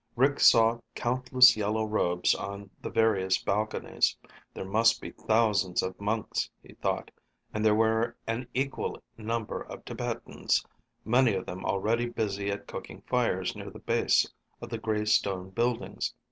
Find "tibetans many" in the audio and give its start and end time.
9.85-11.35